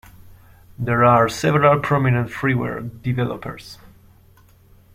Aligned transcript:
There 0.79 1.05
are 1.05 1.29
several 1.29 1.79
prominent 1.79 2.31
freeware 2.31 3.03
developers. 3.03 3.77